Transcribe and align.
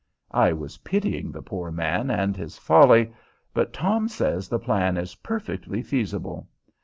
I 0.33 0.51
was 0.51 0.79
pitying 0.79 1.31
the 1.31 1.43
poor 1.43 1.69
man 1.71 2.09
and 2.09 2.35
his 2.35 2.57
folly, 2.57 3.13
but 3.53 3.71
Tom 3.71 4.07
says 4.07 4.49
the 4.49 4.57
plan 4.57 4.97
is 4.97 5.13
perfectly 5.13 5.83
feasible. 5.83 6.47